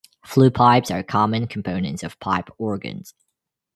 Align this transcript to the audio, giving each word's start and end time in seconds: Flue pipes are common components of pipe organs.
Flue 0.25 0.49
pipes 0.49 0.89
are 0.89 1.03
common 1.03 1.45
components 1.45 2.01
of 2.01 2.19
pipe 2.19 2.49
organs. 2.57 3.13